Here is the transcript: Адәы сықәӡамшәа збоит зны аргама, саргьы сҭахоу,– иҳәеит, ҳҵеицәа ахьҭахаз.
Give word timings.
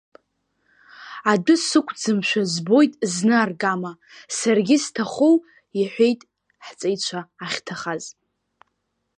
Адәы 1.31 1.55
сықәӡамшәа 1.67 2.43
збоит 2.53 2.93
зны 3.13 3.35
аргама, 3.43 3.91
саргьы 4.37 4.77
сҭахоу,– 4.83 5.35
иҳәеит, 5.79 6.21
ҳҵеицәа 6.65 7.21
ахьҭахаз. 7.45 8.03